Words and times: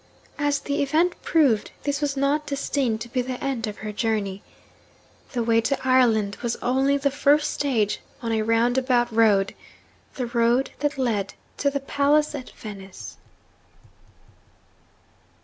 As 0.39 0.61
the 0.61 0.81
event 0.81 1.13
proved, 1.21 1.69
this 1.83 2.01
was 2.01 2.17
not 2.17 2.47
destined 2.47 2.99
to 3.01 3.07
be 3.07 3.21
the 3.21 3.37
end 3.39 3.67
of 3.67 3.77
her 3.85 3.91
journey. 3.91 4.41
The 5.33 5.43
way 5.43 5.61
to 5.61 5.77
Ireland 5.87 6.37
was 6.41 6.55
only 6.55 6.97
the 6.97 7.11
first 7.11 7.51
stage 7.51 7.99
on 8.19 8.31
a 8.31 8.41
roundabout 8.41 9.13
road 9.13 9.53
the 10.15 10.25
road 10.25 10.71
that 10.79 10.97
led 10.97 11.35
to 11.57 11.69
the 11.69 11.79
palace 11.81 12.33
at 12.33 12.49
Venice. 12.49 13.17